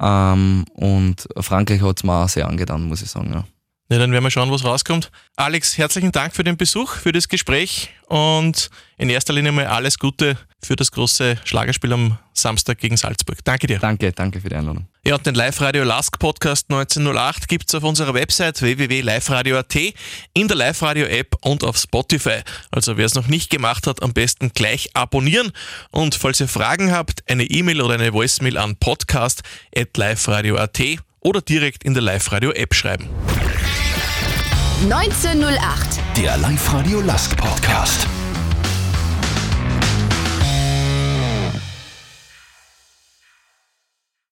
[0.00, 3.32] Ähm, und Frankreich hat es mir auch sehr angetan, muss ich sagen.
[3.32, 3.44] Ja.
[3.92, 5.10] Ja, dann werden wir schauen, was rauskommt.
[5.36, 9.98] Alex, herzlichen Dank für den Besuch, für das Gespräch und in erster Linie mal alles
[9.98, 13.44] Gute für das große Schlagerspiel am Samstag gegen Salzburg.
[13.44, 13.80] Danke dir.
[13.80, 14.86] Danke, danke für die Einladung.
[15.06, 19.76] Ja, und den Live-Radio Lask Podcast 1908 gibt es auf unserer Website www.liveradio.at,
[20.32, 22.40] in der Live-Radio-App und auf Spotify.
[22.70, 25.52] Also wer es noch nicht gemacht hat, am besten gleich abonnieren.
[25.90, 30.80] Und falls ihr Fragen habt, eine E-Mail oder eine Voicemail an podcast.liveradio.at
[31.20, 33.10] oder direkt in der Live-Radio-App schreiben.
[34.82, 36.00] 1908.
[36.16, 38.08] Der Live-Radio Lask Podcast.